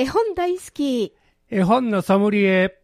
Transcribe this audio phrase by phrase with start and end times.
[0.00, 1.12] 絵本大好き。
[1.50, 2.78] 絵本のソムリエ。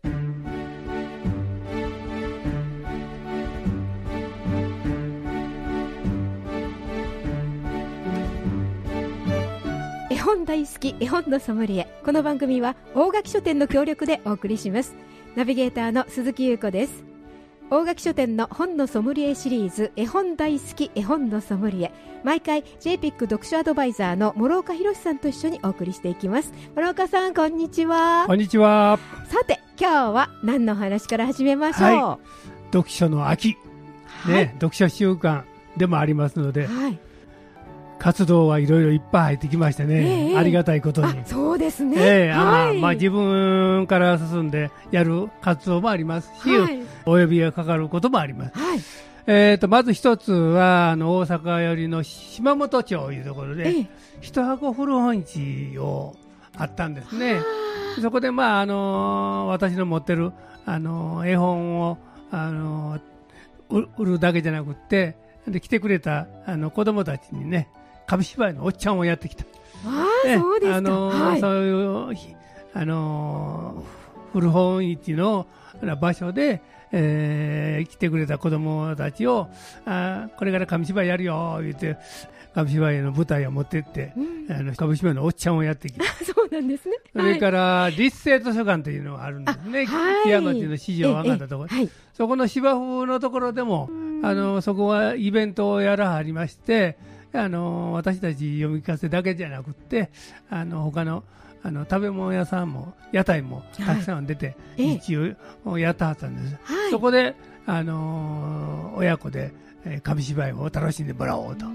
[10.11, 14.97] 絵本大好き絵本のソムリエこの番組は大垣書店の協力でお送りします
[15.37, 17.14] ナビゲーターの鈴木優子です
[17.71, 21.93] 大垣書店の本のソムリエシリーズ絵本大好き絵本のソムリエ。
[22.23, 26.53] 毎回 JPIC 読書アドバイザーの諸岡博さんと一緒にお送りしていきます。
[26.77, 28.25] 諸岡さんこんにちは。
[28.27, 28.99] こんにちは。
[29.29, 31.89] さて今日は何の話から始めましょう？
[31.91, 32.19] は
[32.73, 33.57] 読書の秋、
[34.29, 34.47] ね、はい。
[34.55, 35.43] 読書習慣
[35.77, 36.99] でもありますので、はい
[38.05, 40.37] 活動はいろいろいっぱい入ってきましてね、ええ。
[40.37, 41.21] ありがたいことに。
[41.21, 42.79] あそうですね、ええあまあはい。
[42.79, 46.83] まあ、自分から進んでやる活動もありますし、はい。
[47.07, 48.59] お呼びがかかることもあります。
[48.59, 48.81] はい。
[49.27, 53.87] えー、とまず一つはあの大阪寄りの島本町というところで、ええ。
[54.21, 56.15] 一箱古本市を
[56.59, 57.41] あったんですね。
[58.03, 60.33] そこで、まああの私の持ってる、
[60.67, 61.97] あの絵本を、
[62.31, 63.01] あの
[63.71, 65.17] 売売るだけじゃなくって
[65.49, 67.71] で来てくれたあの子供たちにね
[68.07, 69.45] 紙芝居のおっちゃんをやってきた。
[69.87, 71.41] あそうですか、あのはい。
[71.41, 72.35] そういうひ
[72.73, 73.85] あの
[74.33, 75.47] 古本市の
[76.01, 79.49] 場所で、えー来てくれた子供たちを
[79.85, 81.99] あーこれから紙芝居やるよ言って
[82.55, 84.53] 紙芝居の舞台を持ってって、うん。
[84.53, 86.97] あの紙芝居のおっちゃんをやってきて そうなんですね。
[87.13, 90.23] それから立成図書館というのがあるんですね、はい。
[90.23, 91.91] 木屋町の市場上がったところ、はい。
[92.13, 94.25] そこの芝生のところでも、ん。
[94.25, 96.97] あのそこはイベントをやらはりまして、
[97.35, 100.11] あの私たち読み聞かせだけじゃなくって、
[100.51, 101.25] あの他の
[101.63, 105.17] あの食べ物屋さんも屋台もたくさん出て、ええ一
[105.65, 106.59] 応やったはったんです。
[106.63, 106.91] はい。
[106.91, 107.35] そこで、
[107.67, 109.53] あの親子で、
[109.85, 111.67] えー紙芝居を楽しんでもらおうと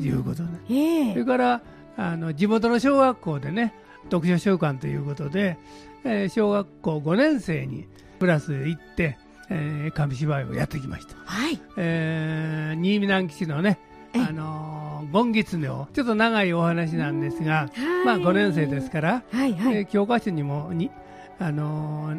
[0.00, 1.12] いうことで、ええ。
[1.12, 1.60] それから
[1.96, 5.58] あの地元の小学校でね読書習慣ということで、
[6.04, 7.86] えー小学校5年生に
[8.18, 9.18] クラスへ行って、
[9.50, 11.60] えー紙芝居をやってきました、はい。
[11.76, 18.06] えー新見南吉のねえあのー、ゴンギツネをちょっと長いお話なんですが、はい。
[18.06, 20.90] まあ5年生ですから、はいはい、えー教科書にもに、
[21.38, 22.16] あのー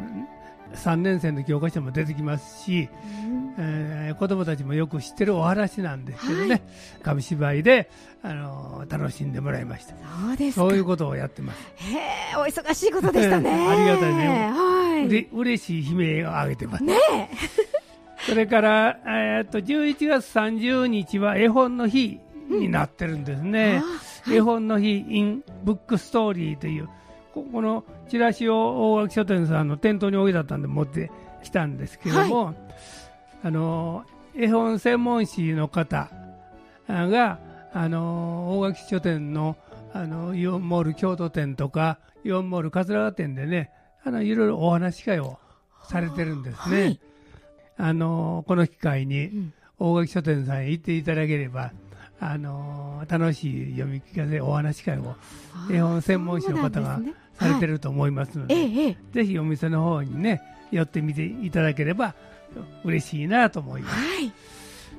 [0.74, 2.88] 3年生の教科書も出てきますし、
[3.58, 6.62] えー子供たちもよく知ってるお話なんですけどね、はい。
[7.02, 7.90] 紙芝居で、
[8.22, 9.94] あのー楽しんでもらいました。
[10.26, 10.60] そうですか。
[10.62, 11.58] そういうことをやってます。
[11.76, 11.96] へ
[12.32, 13.50] えお忙しいことでしたね。
[13.68, 14.50] ありがたいね。
[14.50, 15.06] はい。
[15.06, 16.84] うれ嬉しい悲鳴を上げてます。
[16.84, 16.94] ね
[18.26, 23.82] それから、えーっと11月30日は絵本の日になってるんですえね。
[23.84, 26.88] あ絵本の日 in ブックストーリーという
[27.34, 31.10] ここのチラシを大垣書店さんの店頭に置いてあったんで持って
[31.42, 32.54] きたんですけども、
[33.42, 34.04] あの
[34.36, 36.10] 絵本専門誌の方
[36.86, 37.38] あが
[37.72, 39.56] あの大垣書店の
[39.94, 43.70] あのイオンモール京都店とかイオンモール桂川店でね
[44.04, 45.38] あのいろいろお話し会を
[45.86, 46.82] されてるんですね。
[46.82, 47.00] はい
[47.76, 49.52] あのこの機会うにん。
[49.78, 51.72] 大垣書店さんへ行っていただければ
[52.20, 55.16] あの楽しい読み聞かせお話し会を
[55.70, 57.00] 絵本専門誌の方が
[57.34, 58.96] されてると思いますので、はいえええ。
[59.12, 60.40] ぜひお店の方にね
[60.70, 62.14] 寄ってみていただければ
[62.84, 63.96] 嬉しいなと思います。
[63.96, 64.32] えはい。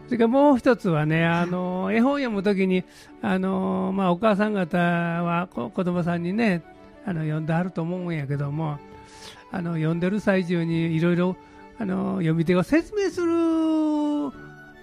[0.08, 2.84] それからもう一つはね、あの絵本読むときに、
[3.22, 6.62] あのまあ、お母さん方はこ子供さんにね、
[7.06, 8.80] あの読んではると思うんやけども、
[9.52, 11.38] あの読んでる最中にいろいろ
[11.80, 13.34] あの読み手が説明する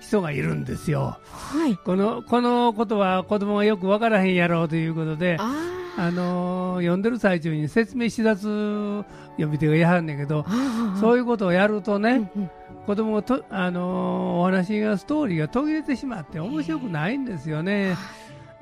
[0.01, 1.19] 人がいるんですよ。
[1.31, 1.77] はい。
[1.77, 5.53] このこのことは子供がよくわからへんやろうということで、あ
[5.99, 12.51] あの読んでる最中に説明しだす読み手がやはんねんけど、あそういうことをやるとね、うんうん。
[12.87, 17.97] 子供がと、あのーお話がストーリーが途切れてしまって面白くないんですよね。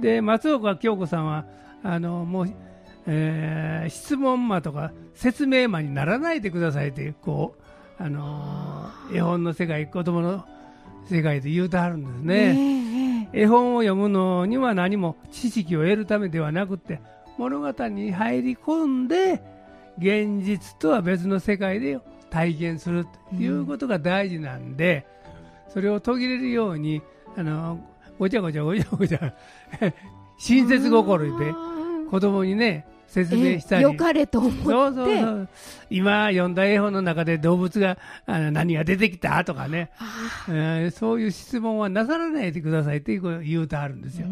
[0.01, 1.45] で松岡京子さんは
[1.83, 2.53] あのもう、
[3.07, 7.63] えー質問魔とか説明魔にならないでくださいってこう、
[7.99, 10.45] あのー絵本の世界子供の
[11.09, 12.35] 世界で言うてはるんですね。
[12.35, 17.01] えええ絵本を読むのには何も知識を得るためではなくて
[17.37, 19.43] 物語に入り込んで
[19.99, 21.99] 現実とは別の世界で
[22.31, 25.07] 体験するということが大事なんで、
[25.69, 27.03] それを途切れるように
[27.37, 27.81] あの
[28.19, 29.35] ごちゃごちゃごちゃごちゃ
[30.39, 31.53] 親切心で
[32.11, 34.65] 子供にね説明したり、よかれと思って。
[34.65, 35.49] そうそうそう。
[35.91, 37.97] 今読んだ絵本の中で動物が
[38.27, 40.05] あの何が出てきたとかね、あ
[40.49, 44.27] えーそういう質問はなさらないでくださいって言うてあるんですよ。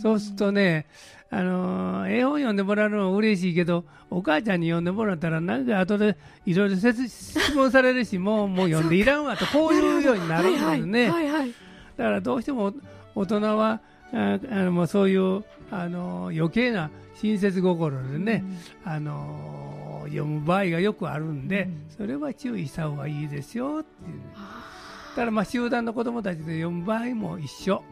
[0.00, 0.86] そうするとね、
[1.30, 11.10] あのー絵本読んでもらうのも嬉しいけど、お母ちゃんに読んでもらったら、なんか後でいろいろ説質問されるし、もう もう読んでいらんわと、こういうようになるんですね。
[11.10, 11.52] はいはいはい
[11.98, 12.72] だからどうしても
[13.14, 13.80] 大人は、
[14.14, 16.90] ああのそういう、あのー余計な
[17.22, 18.44] 親切心でね、
[18.84, 21.84] あのー読む場合がよくあるんで、うん。
[21.96, 27.82] それは注意した方がいいですよっていう、だからまあ集団の子どもたちで読む場合も一緒、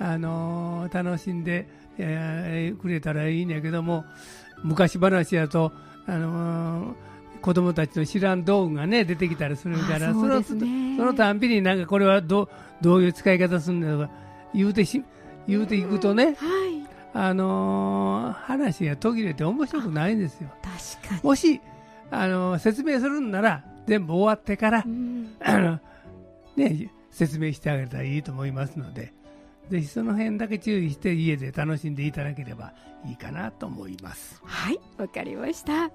[0.00, 1.68] あのー楽しんで、
[1.98, 4.04] えーくれたらいいんやけども
[4.64, 5.72] 昔話やと、
[6.06, 6.94] あのー
[7.40, 10.42] 子供たちの知らん道具がね出てきたりするからあそね。
[10.42, 10.60] その
[10.96, 12.48] そのたんびになんかこれはどう
[12.80, 14.10] どういう使い方するんだとか
[14.52, 15.00] 言うてし
[15.46, 16.30] 言うていくとね、は
[16.72, 16.75] い
[17.18, 20.50] あのー話が途切れて面白くないんですよ。
[20.62, 21.60] 確かに、もし、
[22.10, 25.80] あのー説明するんなら全部終わってからう、んあの
[26.56, 29.12] ね、説明してあげたらいいと思いますので
[29.70, 32.72] ぜひその辺だけ注意して家で楽しんでいただければ
[33.06, 34.40] いいかなと思います。
[34.44, 35.90] はい、わかりました。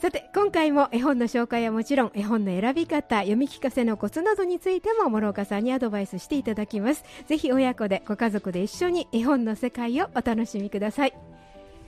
[0.00, 7.04] さて、今回も絵本の紹介はもちろん、絵本の選び方、読み聞かせのコツなどについても、諸岡さんにアドバイスしていただきます。
[7.26, 11.35] ぜひ親子で、ご家族で一緒に絵本の世界をお楽しみください。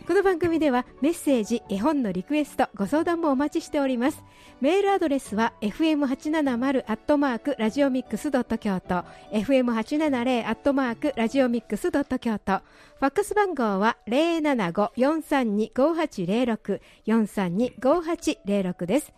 [0.08, 4.25] この番組ではメッセージ、絵本のリクエスト、ご相談もお待ちしております。
[4.58, 19.12] メールアドレスは fm870 アットマークラジオミックスドット京都、fm870 アットマークラジオミックスドット京都、ファックス番号は075-432-5806、432-5806です。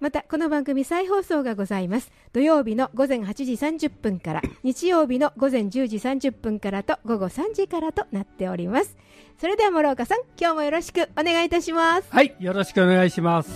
[0.00, 2.10] また、この番組再放送がございます。
[2.32, 8.96] 土曜日の午前8時30分から、日曜日の午前10時30分からと午後3時からとなっております。
[9.38, 12.08] それでは諸岡さん、今日もよろしくお願いいたします。
[12.10, 13.50] はい、よろしくお願いします。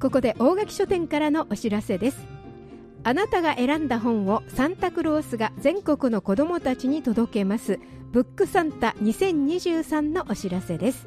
[0.00, 2.43] ここで大垣書店からのお知らせです
[3.06, 7.78] あなたが選んだ本をサンタクロースが全国の子どもたちに届けます。
[8.12, 11.06] ブックサンタ2023のお知らせです。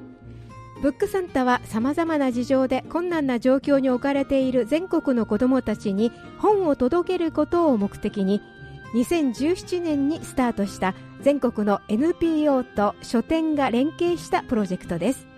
[0.84, 8.42] ブックサンタはさまざまな事情で困難な状況に置かれている全国の子どもたちに本を届けることを目的に
[8.94, 15.37] 2017年にスタートした全国の NPO と書店が連携したプロジェクトです。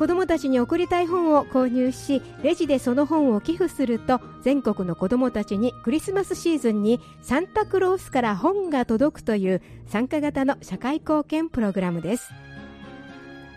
[0.00, 12.32] 子どもたちに送りたい本を購入しレジでその本を寄付すると全国の子どもたちにクリスマスシーズンにサンタクロースから本が届くという参加型の社会貢献プログラムです。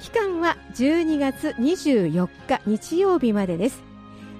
[0.01, 3.81] 期間は12月24日日曜日までです。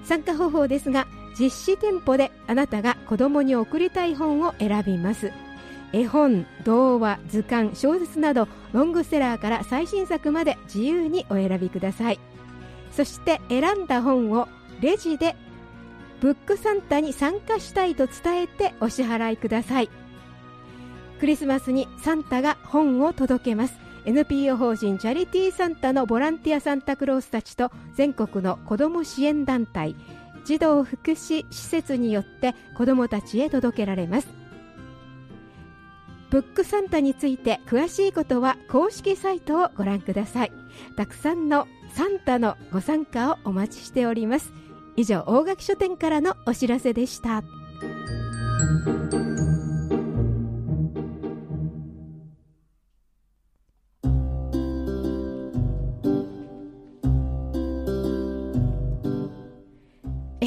[0.04, 1.06] 参加方法ですが
[1.40, 5.32] 実施店舗であなたが子どもに送りたい本を選びます。
[5.94, 12.18] 絵本、童話、図鑑、小説などロングセラーから最新作まで自由にお選びください。
[12.90, 14.48] そして選んだ本を
[14.80, 15.36] レジで
[16.20, 19.90] ブックサンタに参加したいと伝えてお支払いください。
[21.20, 23.74] クリスマスにサンタが本を届けます。
[24.04, 29.94] NPO 法人チャリティーサンタのボランティアサンタクロースたちと全国の子ども支援団体
[30.44, 34.43] 児童福祉施設によって子どもたちへ届けられます。
[36.34, 40.52] ブックサンタについて詳しいことは公式サイトをご覧ください。
[40.96, 44.52] たくさんのサンタのご参加をお待ちしております。
[44.96, 47.44] 以上大垣書店からのお知らせでした。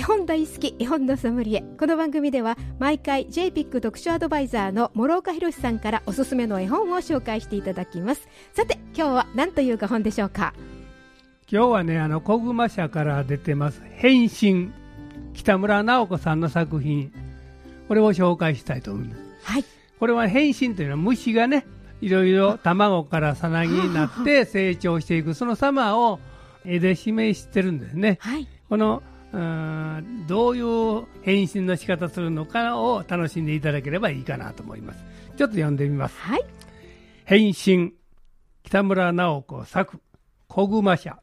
[0.08, 10.54] 本大好き絵本のソムリエこの番組では毎回 JPIC 読書アドバイザーの諸岡博さんからおすすめの絵本を紹介していただきますさて今日は何というか本でしょうか？
[11.52, 14.72] 今日はね、あの、小熊社から出てます、変身。
[15.34, 17.12] 北村直子さんの作品。
[17.90, 19.22] これを紹介したいと思います。
[19.44, 19.66] はい
[20.00, 21.68] これは変身というのは虫がね、
[22.00, 26.22] いろいろ卵からさなぎになって成長していく、その様を
[26.64, 28.20] 絵で示してるんですね。
[28.22, 29.04] はいこの、
[29.34, 35.04] うーんどういう変身の仕方するのかを楽しんでいただければいいかなと思います。
[35.38, 36.18] ちょっと読んでみます。
[36.20, 36.46] はい
[37.26, 37.94] 変身。
[38.64, 40.00] 北村直子作。
[40.48, 41.20] 小熊社。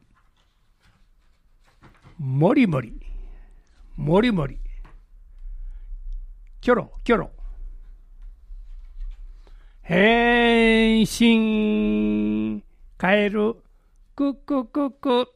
[2.19, 2.93] もりもり。
[3.97, 4.59] もりもり。
[6.61, 7.31] キョロ、キョロ。
[9.81, 12.63] 変身。
[12.97, 13.55] カエル。
[14.15, 15.27] クククク。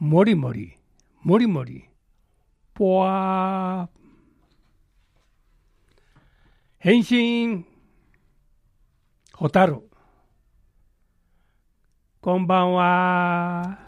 [0.00, 0.78] もりもり。
[1.22, 1.84] もりもり。
[2.72, 4.00] ぽわー。
[6.78, 7.66] 変身。
[9.34, 9.82] ホタル。
[12.22, 13.78] こんばんは。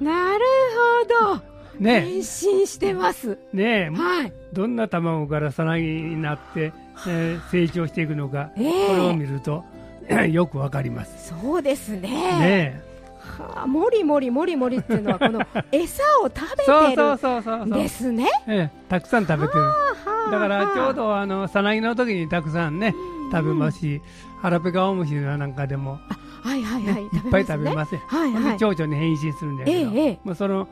[0.00, 0.44] なる
[1.24, 1.42] ほど
[1.80, 2.22] ね変身
[2.66, 6.72] してますえ、ねえ、はいどんな卵からさなぎになって、
[7.08, 9.64] えー成長していくのか、ええこれを見ると、
[10.30, 11.34] よくわかります。
[11.40, 12.00] そうですね。
[12.00, 12.82] ね
[13.38, 15.40] はあ、もりもりもりもりっていうのはこの
[15.72, 17.70] 餌を食べてるそうそうそう。
[17.70, 18.26] ですね。
[18.46, 19.60] ええたくさん食べてる。
[20.30, 22.94] だからちょうどどあのさなぎの時にたくさんね
[23.32, 24.00] 食べますし、
[24.40, 25.98] 腹ペカオムシなんかでも、
[26.42, 28.00] はいはいねはいいっぱい食べますよ。
[28.06, 28.56] はいはい。
[28.58, 30.18] 蝶々に変身するんだけど、ええええ。
[30.24, 30.68] もうその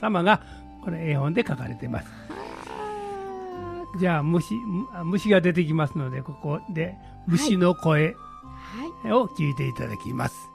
[0.00, 0.40] 様が
[0.82, 2.08] これ絵本で書かれてます。
[3.98, 6.96] じゃあ虫む虫が出てきますのでここで
[7.26, 8.04] 虫の声。
[8.04, 8.14] はい
[9.06, 10.50] を聞いていただきます。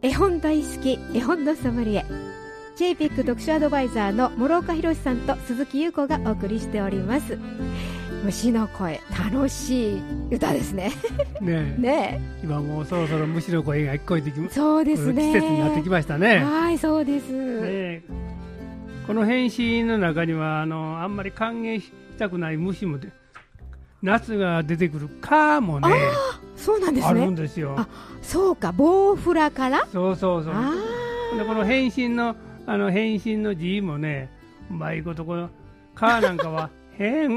[0.00, 2.04] 絵本大好き絵本のソムリエ。
[2.78, 7.36] JPIC 読書アドバイザーの諸岡博さんと鈴木優子がお送りしております。
[8.24, 10.92] 虫の声楽しい歌ですね。
[11.40, 11.76] ねえ。
[11.80, 14.48] ね今もうそろそろ虫の声が聞こえてき。
[14.50, 15.32] そうですね。
[15.32, 16.44] 季節になってきましたね。
[16.44, 18.27] はいそうです、ねえ
[19.08, 23.08] この変身の中にはあのあんまり歓迎したくない虫もで
[24.02, 25.88] 夏が出てくる蚊もね
[26.54, 27.74] そうなんですあるねんですよ。
[27.78, 27.88] あ
[28.22, 29.86] そうかボウフラから？
[29.92, 30.52] そうそうそう。
[30.54, 30.72] あ
[31.36, 32.36] でこの変身の
[32.66, 34.28] あの変身の字もね
[34.70, 35.48] うまいことこの
[35.94, 37.34] 蚊なんかは 変ぐ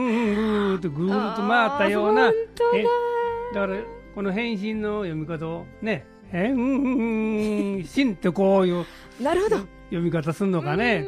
[0.76, 3.76] ーっとぐーっと回ったようなだから
[4.14, 8.86] この変身の読み方をね変身ってこういう
[9.22, 9.56] だなるほど
[9.90, 11.06] 読み方するのかね。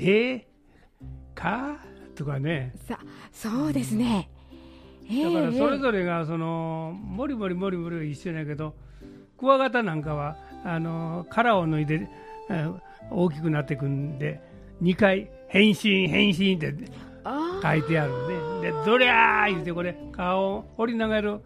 [0.00, 1.78] えー、か？
[2.14, 2.72] とかね。
[2.86, 2.98] さ
[3.32, 4.30] そうですね、
[5.10, 8.74] えだからそれれぞれがそのもりもりもりもり一緒やけど
[9.38, 12.08] クワガタなんかはあの殻を脱いで
[12.48, 12.72] あ
[13.10, 14.40] 大きくなっていくんで
[14.82, 16.74] 2回変身変身って
[17.24, 21.40] あ書いてあるんででどりゃー言うてこれ顔を折りながら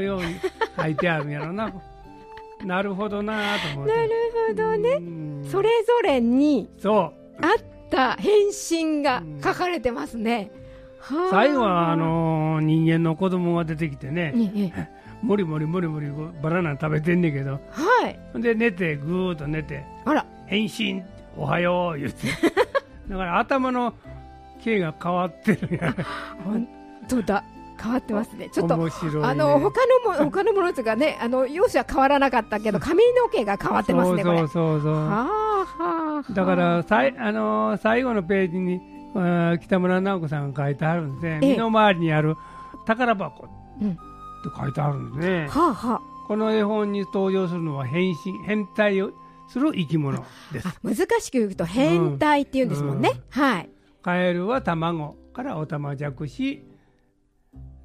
[0.00, 0.36] ように
[0.76, 1.72] 書いてあるんやろな。
[2.64, 3.94] なるほどなと思って。
[3.94, 4.10] なる
[4.48, 4.98] ほどね。
[5.00, 7.44] ねそれぞれにそう。
[7.44, 10.50] あった変身が書かれてますね、
[10.98, 14.88] はあ最後はあの人間の子供が出てきてね、えええ。
[15.22, 16.08] もりもりもりもり
[16.42, 17.52] バナナ食べてんねんけど。
[17.70, 18.42] はい。
[18.42, 20.26] で寝てぐーっと寝てあら。
[20.46, 21.02] 変身
[21.36, 22.26] おはよう言って。
[23.08, 23.94] だから頭の
[24.62, 25.74] 毛が変わってるん。
[25.74, 25.94] や
[26.44, 26.68] 本
[27.08, 27.44] 当だ
[27.84, 28.48] 変わってますね。
[28.48, 28.78] ちょっとあ
[29.34, 35.28] の他のも 他のものとかねあの容姿は変わらなかったけど 髪の毛が変わってますねそうそうそうは
[35.78, 38.80] あはあだからさい、あのー最後のページに
[39.14, 41.52] あー北村直子さんが書いてあるんですね、ええ。
[41.52, 42.36] 身の回りにある
[42.86, 43.98] 宝箱ってうん。
[44.56, 45.74] 書いてあるんですね、はあ。
[45.74, 48.14] はこの絵本に登場するのは変身
[48.46, 49.10] 変態を
[49.48, 50.68] する生き物です。
[50.68, 53.68] あ難しく言うと変態って言うんですもんね、はい。
[54.02, 56.64] カエルは卵からオタマジャクシ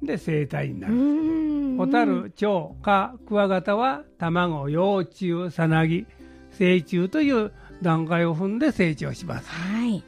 [0.02, 1.76] で生体になうる。
[1.76, 6.06] ホタル、蝶、蚊、クワガタは卵、幼虫、さなぎ、
[6.52, 7.52] 成虫という
[7.82, 9.48] 段階を踏んで成長します。
[9.50, 10.02] はい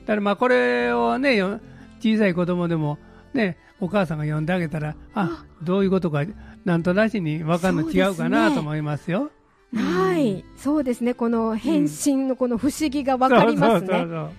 [0.00, 1.60] だからまあこれをね、よ
[2.00, 2.98] 小さい子供でも
[3.32, 6.24] ね、お母さんが読んであげたら、あ、どういうことか、
[6.64, 9.30] なんとなしに分かるの違うかなと思いますよ。
[9.74, 11.14] はい、そうですね。
[11.14, 13.92] この変身のこの不思議がわかりますね。
[13.92, 14.30] は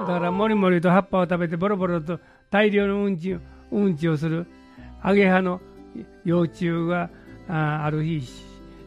[0.00, 3.36] だからもりもりと葉っぱを食べてボロボロと大量のうんち
[3.70, 4.46] うんちをする
[5.02, 5.60] アゲハの
[6.24, 7.10] 幼虫が
[7.48, 8.22] あある日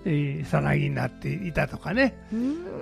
[0.06, 2.15] えーさなぎになっていたとかね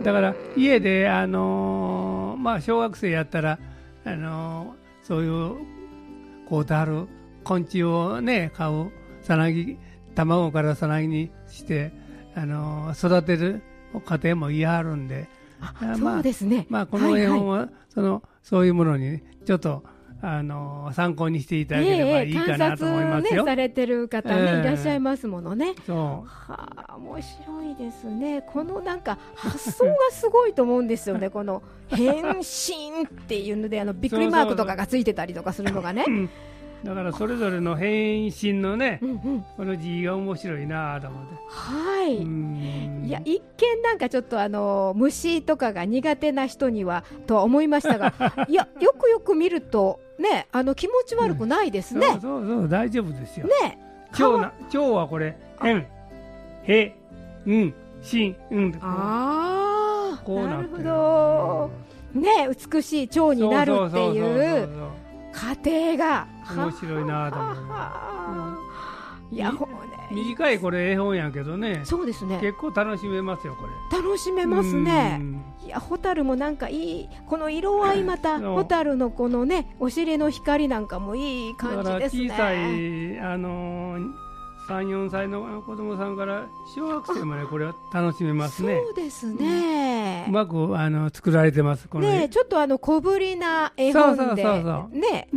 [0.04, 3.60] だから家で、あのーまあ、小学生やったら、
[4.06, 5.56] あのーそういう
[6.48, 7.08] こうてある
[7.44, 9.78] 昆虫をね買うさなぎ
[10.16, 11.92] 卵からさなぎにして、
[12.36, 13.62] あのー育てる
[14.06, 15.28] 家庭もいはるんで。
[15.98, 16.66] そうですね。
[16.70, 19.84] まあ、この絵本はは、そのそういうものにちょっと
[20.22, 23.12] あの参考にしていただければいいかなと思いますよ。
[23.12, 25.76] 観察ねされてる方ね、ええいらっしゃいますものね。
[25.86, 28.42] そはあ、面白いですね。
[28.42, 31.30] このなんか発想がすごいと思うんですよね。
[31.32, 36.06] この変身っていうので、あのびっくりマークとかがついてたりとかするのがね。
[36.08, 36.12] う
[36.84, 41.36] だからそれぞれの変身のねうんうん、この字が面白いなと思って。
[41.50, 42.18] はい。
[42.18, 43.04] うん。
[43.06, 48.14] いや一見なんかちょっとあの虫とかが苦手な人にはとは思いましたが
[48.48, 52.08] いやよくよく見るとねあの気持ち悪くないですね。
[52.08, 53.48] そうそうそう大丈夫ですよ。
[53.48, 53.78] ね。
[54.14, 55.86] 蝶な蝶はこれ変
[56.64, 56.96] へ
[57.46, 60.68] うんしんうんああなる。
[60.70, 61.72] ほど。
[62.14, 65.09] ね美しい蝶になるっていそう
[65.42, 66.28] う過程が。
[66.56, 68.70] 面白いなと思
[69.32, 69.72] いやほね
[70.12, 71.82] 短いこれ絵本やけどね。
[71.84, 72.40] そうですね。
[72.42, 73.98] 結構楽しめますよこれ。
[73.98, 75.18] 楽しめますね。
[75.20, 75.44] うん。
[75.66, 78.56] いやホタルもなんかいいこの色合い またそう。
[78.56, 82.30] ホタルのこのねお尻の光なんかもいい感じですね。
[82.30, 84.14] 小さい、あのー、
[84.68, 88.82] 3、4歳の子供さんから小学生までこれは楽しめますね。
[88.84, 89.79] そうですね、ね
[90.30, 92.08] うまくあの作られてます、この。
[92.08, 94.44] ねちょっとあの小ぶりな絵本で
[94.92, 95.28] ね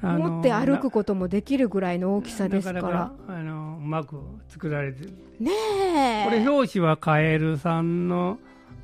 [0.00, 3.12] 持って歩くこともできるぐらいの大きさですから。
[3.26, 4.16] あのうまく
[4.48, 5.12] 作られてる。
[5.40, 6.24] ねえ。
[6.24, 8.38] これ表紙はカエルさんの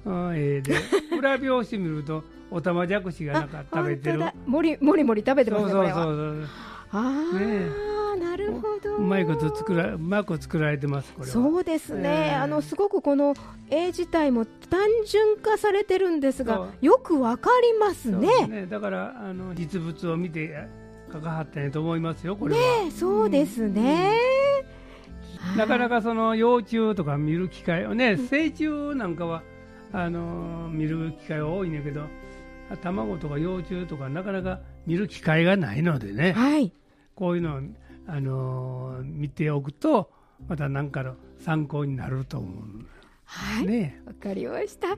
[0.04, 0.74] うん絵で。
[1.16, 4.20] 裏表紙見るとおたまじゃくしがなんか食べてる。
[4.46, 6.48] もりもりもり食べてますねこれはそうそうそう。
[6.90, 6.98] あ
[7.34, 8.96] あ、ねなるほど。
[8.96, 13.34] うまいこと作らうまく作られてますそうですね、えーあのすごくこの
[13.70, 16.68] 絵自体も単純化されてるんですそがう。
[16.80, 18.28] よくわかりますね。
[18.48, 20.68] ですだからあの実物を見て
[21.12, 24.18] 書かはったんやと思いますよこれは、ねそうですね、
[25.56, 29.42] なかなかかその幼虫とか見る機会をね、成虫なんかは
[29.92, 32.02] あの見る機会は多いんだけど、
[32.82, 36.72] 卵とか幼虫とかなかなか見る機会がないのでね、はい。
[37.14, 37.60] こういうのを、
[38.06, 40.10] あの見ておくと、
[40.48, 42.86] また何かの参考になると思う。
[43.24, 43.66] はい。
[43.66, 44.88] ね、わかりました。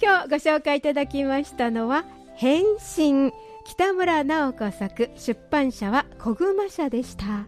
[0.00, 2.04] 今日ご紹介いただきましたのは
[2.34, 3.32] 変身
[3.64, 7.46] 北村直子作出版社は小熊社でした。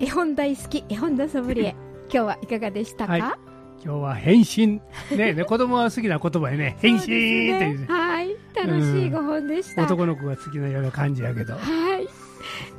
[0.00, 1.76] 絵本大好き絵本のソムリエ
[2.12, 3.43] 今日はいかがでしたか、はい
[3.84, 4.80] 今日は変身、
[5.14, 8.34] ねね子供は好きな言葉やね、変身ってはい。
[8.54, 11.52] 楽しいご本でした、男の子が好きなような感じやけど。
[11.54, 11.58] は
[12.00, 12.06] い。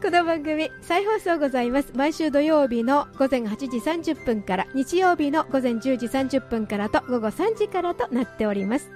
[0.02, 1.92] この番組再放送ございます。
[1.96, 3.78] 毎週土曜日の午前8時
[4.14, 8.90] 30分から日曜日の午前10時30分からと午後3時からとなっております。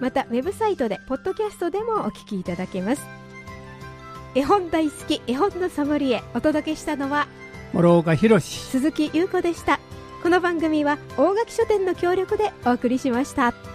[0.00, 3.22] またウェブサイトでポッドキャストでもお聞きいただけます。
[4.34, 7.28] 絵本大好き絵本のソムリエお届けしたのは
[7.74, 9.78] 諸岡博史鈴木優子でした
[10.22, 13.71] この番組は大垣書店の協力でお送りしました。